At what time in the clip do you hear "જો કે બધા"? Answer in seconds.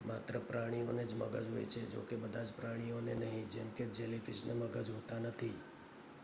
1.87-2.43